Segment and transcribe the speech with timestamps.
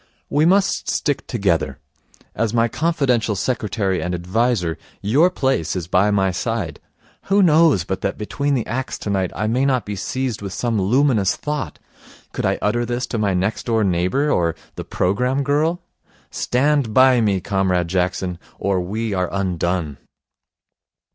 [0.31, 1.77] 'We must stick together.
[2.33, 6.79] As my confidential secretary and adviser, your place is by my side.
[7.25, 10.81] Who knows but that between the acts tonight I may not be seized with some
[10.81, 11.77] luminous thought?
[12.33, 15.83] Could I utter this to my next door neighbour or the programme girl?
[16.31, 19.99] Stand by me, Comrade Jackson, or we are undone.'